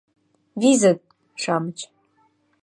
[0.61, 1.77] «ВИЗЫТ»-шамыч